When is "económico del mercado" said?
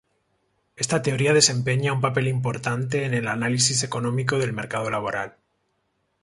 3.83-4.89